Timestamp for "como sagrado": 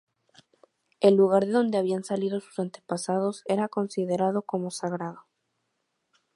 4.41-5.27